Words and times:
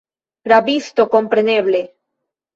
Rabisto, 0.51 1.05
kompreneble! 1.13 1.85